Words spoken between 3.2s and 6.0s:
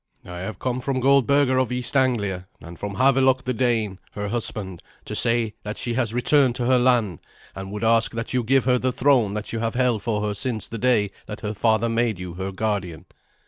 the Dane, her husband, to say that she